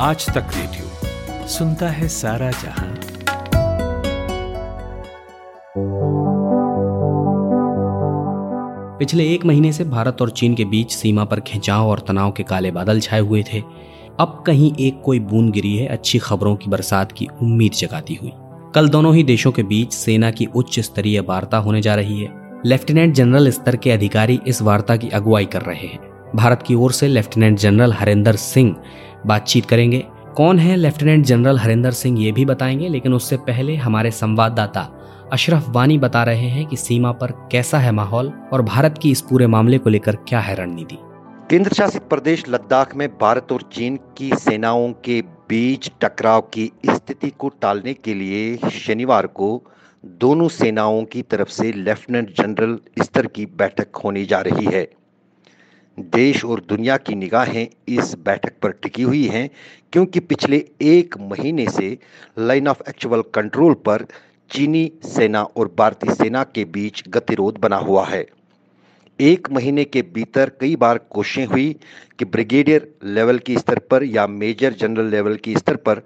[0.00, 2.98] आज तक रेडियो सुनता है सारा जहाँ।
[8.98, 12.42] पिछले एक महीने से भारत और चीन के बीच सीमा पर खिंचाव और तनाव के
[12.42, 13.62] काले बादल छाए हुए थे।
[14.20, 18.32] अब कहीं एक कोई बूंद गिरी है, अच्छी खबरों की बरसात की उम्मीद जगाती हुई।
[18.74, 22.60] कल दोनों ही देशों के बीच सेना की उच्च स्तरीय वार्ता होने जा रही है।
[22.66, 26.92] लेफ्टिनेंट जनरल स्तर के अधिकारी इस वार्ता की अगुवाई कर रहे हैं। भारत की ओर
[26.92, 28.76] से लेफ्टिनेंट जनरल हरिंदर सिंह
[29.26, 30.04] बातचीत करेंगे।
[30.36, 34.94] कौन है लेफ्टिनेंट जनरल हरिंदर सिंह ये भी बताएँगे, लेकिन उससे पहले हमारे संवाददाता
[35.32, 39.20] अशरफ वानी बता रहे हैं कि सीमा पर कैसा है माहौल और भारत की इस
[39.20, 40.98] पूरे मामले को लेकर क्या है रणनीति।
[41.50, 47.32] केंद्र शासित प्रदेश लद्दाख में भारत और चीन की सेनाओं के बीच टकराव की स्थिति
[47.38, 49.62] को टालने के लिए शनिवार को
[50.04, 54.97] दोनों सेनाओं की तरफ़ से लेफ्टिनेंट जनरल स्तर की बैठक होने जा रही है।
[55.98, 59.50] देश और दुनिया की निगाहें इस बैठक पर टिकी हुई हैं,
[59.92, 61.98] क्योंकि पिछले एक महीने से
[62.38, 64.06] लाइन ऑफ़ एक्चुअल कंट्रोल पर
[64.50, 68.26] चीनी सेना और भारतीय सेना के बीच गतिरोध बना हुआ है।
[69.20, 71.76] एक महीने के भीतर कई बार कोशिशें हुई
[72.18, 76.02] कि ब्रिगेडियर लेवल के स्तर पर या मेजर जनरल लेवल के स्तर पर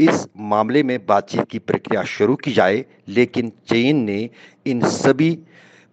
[0.00, 4.30] इस मामले में बातचीत की प्रक्रिया शुरू की जाए, लेकिन चीन ने
[4.66, 5.38] इन सभी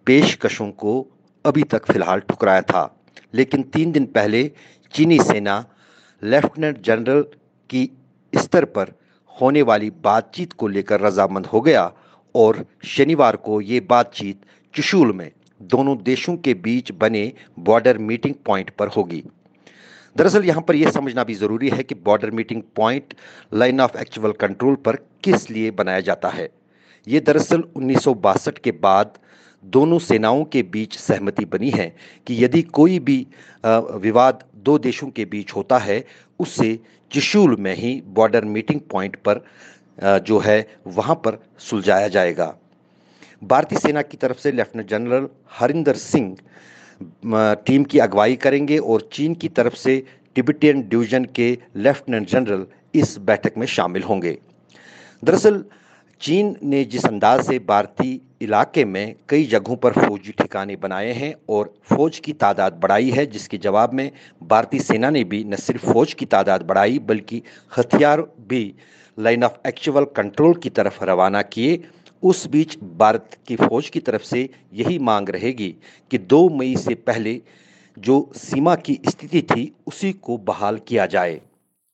[0.06, 1.06] पेशकशों को
[1.44, 2.92] अभी तक फ़िलहाल ठुकराया था।
[3.36, 4.42] लेकिन तीन दिन पहले
[4.94, 5.64] चीनी सेना,
[6.22, 7.22] लेफ्टिनेंट जनरल
[7.70, 7.88] की
[8.32, 8.92] स्तर पर
[9.34, 11.90] होने वाली बातचीत को लेकर रजामंद हो गया
[12.34, 14.40] और शनिवार को ये बातचीत
[14.74, 19.22] चुशूल में दोनों देशों के बीच बने बॉर्डर मीटिंग पॉइंट पर होगी।
[20.16, 23.14] दरअसल यहाँ पर यह समझना भी ज़रूरी है कि border meeting point
[23.54, 26.48] line of actual control पर किस लिए बनाया जाता है।
[27.06, 29.18] ये दरअसल उन्नीस सौ बासठ के बाद
[29.66, 31.94] दोनों सेनाओं के बीच सहमति बनी है
[32.26, 33.26] कि यदि कोई भी
[33.66, 36.04] विवाद दो देशों के बीच होता है,
[36.40, 36.78] उससे
[37.10, 39.44] चिशूल में ही बॉर्डर मीटिंग पॉइंट पर
[40.20, 42.54] जो है, वहाँ पर सुलझाया जाएगा।
[43.44, 46.36] भारतीय सेना की तरफ़ से lieutenant general Harinder Singh
[47.66, 50.02] team की अगुवाई करेंगे और चीन की तरफ़ से
[50.36, 54.38] टिबिटियन डिवीज़न के लेफ्टिनेंट जनरल इस बैठक में शामिल होंगे।
[55.22, 55.64] दरअसल,
[56.20, 61.34] चीन ने जिस अंदाज से भारतीय इलाके में कई जगहों पर फौजी ठिकाने बनाए हैं
[61.48, 64.10] और फौज की तादाद बढ़ाई है, जिसके जवाब में
[64.42, 67.42] भारतीय सेना ने भी न सिर्फ़ फौज की तादाद बढ़ाई, बल्कि
[67.78, 68.74] हथियार भी
[69.18, 71.84] लाइन ऑफ़ एक्चुअल कंट्रोल की तरफ़ रवाना किए।
[72.22, 75.74] उस बीच भारत की फौज की तरफ़ से यही मांग रहेगी
[76.10, 77.40] कि दो मई से पहले
[77.98, 81.40] जो सीमा की स्थिति थी, उसी को बहाल किया जाए।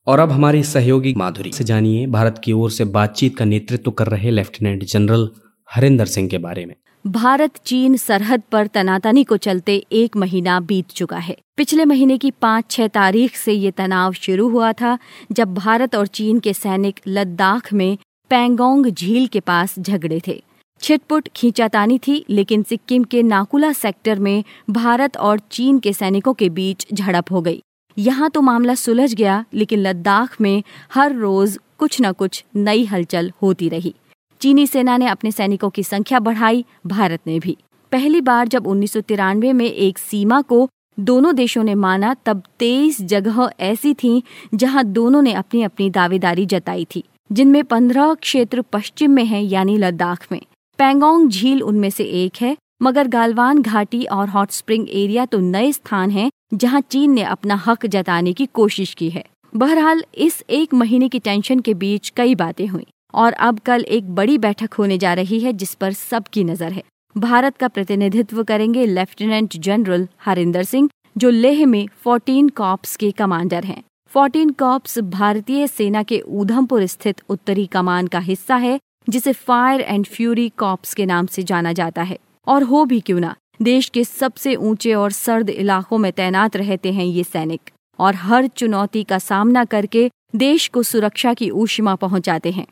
[0.07, 4.07] और अब हमारी सहयोगी माधुरी से जानिए, भारत की ओर से बातचीत का नेतृत्व कर
[4.07, 5.29] रहे लेफ्टिनेंट जनरल
[5.71, 6.75] हरिंदर सिंह के बारे में।
[7.07, 12.31] भारत, चीन, सरहद पर तनातनी को चलते एक महीना बीत चुका है। पिछले महीने की
[12.31, 14.97] पाँच छह तारीख से ये तनाव शुरू हुआ था,
[15.31, 17.97] जब भारत और चीन के सैनिक लद्दाख में
[18.29, 20.43] पैंगोंग झील के पास झगड़े थे।
[20.81, 26.49] छिटपुट खींचातानी थी, लेकिन सिक्किम के नाकुला सेक्टर में भारत और चीन के सैनिकों के
[26.49, 27.63] बीच झड़प हो गई।
[27.97, 30.63] यहाँ तो मामला सुलझ गया, लेकिन लद्दाख में
[30.93, 33.95] हर रोज कुछ न कुछ नई हलचल होती रही।
[34.43, 37.57] चीनी सेना ने अपने सैनिकों की संख्या बढ़ाई, भारत ने भी।
[37.91, 42.43] पहली बार जब उन्नीस सौ तिरानवे में एक सीमा को दोनों देशों ने माना, तब
[42.59, 44.21] तेईस जगह ऐसी थीं
[44.53, 49.77] जहाँ दोनों ने अपनी अपनी दावेदारी जताई थी, जिनमें पंद्रह क्षेत्र पश्चिम में है, यानी
[49.77, 50.41] लद्दाख में।
[50.77, 55.71] पैंगोंग झील उनमें से एक है, मगर गालवान घाटी और हॉट स्प्रिंग एरिया तो नए
[55.71, 59.25] स्थान हैं, जहाँ चीन ने अपना हक जताने की कोशिश की है।
[59.55, 64.15] बहरहाल, इस एक महीने की टेंशन के बीच कई बातें हुई। और अब कल एक
[64.15, 66.83] बड़ी बैठक होने जा रही है जिस पर सबकी नज़र है।
[67.17, 73.63] भारत का प्रतिनिधित्व करेंगे लेफ्टिनेंट जनरल हरिंदर सिंह, जो लेह में 14 कॉप्स के कमांडर
[73.63, 78.79] हैं। 14 कॉप्स भारतीय सेना के ऊधमपुर स्थित उत्तरी कमान का हिस्सा है,
[79.09, 83.19] जिसे फायर एंड फ्यूरी कॉप्स के नाम से जाना जाता है। और हो भी क्यों
[83.19, 87.69] ना, देश के सबसे ऊँचे और सर्द इलाकों में तैनात रहते हैं ये सैनिक।
[87.99, 92.65] और हर चुनौती का सामना करके देश को सुरक्षा की ऊष्मा पहुंचाते हैं।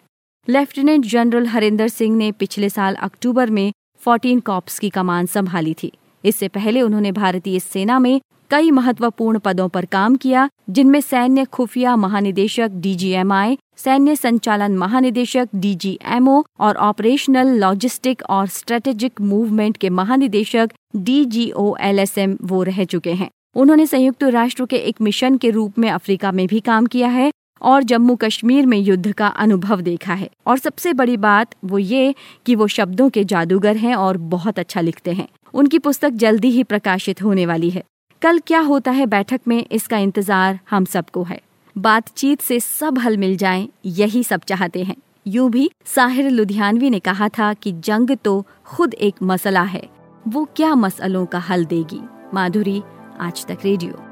[0.48, 3.72] लेफ्टिनेंट जनरल हरिंदर सिंह ने पिछले साल अक्टूबर में
[4.02, 5.92] 14 कॉप्स की कमान संभाली थी।
[6.26, 8.22] इससे पहले उन्होंने भारतीय सेना में
[8.52, 16.44] कई महत्वपूर्ण पदों पर काम किया, जिनमें सैन्य खुफिया महानिदेशक डीजीएमआई, सैन्य संचालन महानिदेशक डीजीएमओ
[16.60, 24.24] और ऑपरेशनल लॉजिस्टिक और स्ट्रेटेजिक मूवमेंट के महानिदेशक डीजीओएलएसएम वो रह चुके हैं। उन्होंने संयुक्त
[24.24, 28.16] राष्ट्र के एक मिशन के रूप में अफ्रीका में भी काम किया है और जम्मू
[28.16, 32.14] कश्मीर में युद्ध का अनुभव देखा है। और सबसे बड़ी बात वो ये
[32.46, 36.64] कि वो शब्दों के जादूगर हैं और बहुत अच्छा लिखते हैं। उनकी पुस्तक जल्दी ही
[36.64, 37.84] प्रकाशित होने वाली है।
[38.22, 41.40] कल क्या होता है बैठक में इसका इंतज़ार हम सबको है।
[41.76, 44.96] बातचीत से सब हल मिल जाएँ, यही सब चाहते हैं।
[45.28, 49.84] यूँ भी साहिर लुधियानवी ने कहा था कि जंग तो खुद एक मसला है।
[50.28, 52.02] वो क्या मसलों का हल देगी?
[52.34, 52.82] माधुरी
[53.20, 54.11] आज तक रेडियो।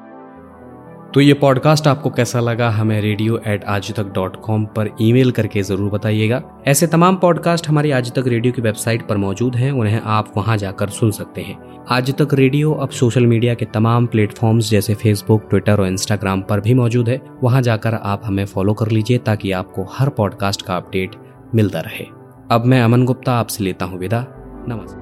[1.13, 5.31] तो ये पॉडकास्ट आपको कैसा लगा, हमें रेडियो एट आज तक डॉट कॉम पर ईमेल
[5.31, 9.71] करके ज़रूर बताइएगा। ऐसे तमाम पॉडकास्ट हमारी आज तक रेडियो की वेबसाइट पर मौजूद हैं,
[9.71, 11.57] उन्हें आप वहाँ जाकर सुन सकते हैं।
[11.89, 16.59] आज तक रेडियो अब सोशल मीडिया के तमाम प्लेटफॉर्म्स जैसे फेसबुक ट्विटर और इंस्टाग्राम पर
[16.59, 20.77] भी मौजूद है। वहाँ जाकर आप हमें फॉलो कर लीजिए, ताकि आपको हर पॉडकास्ट का
[20.77, 21.15] अपडेट
[21.56, 22.06] मिलता रहे।
[22.51, 24.25] अब मैं अमन गुप्ता आपसे लेता हूँ विदा।
[24.69, 24.98] नमस्कार।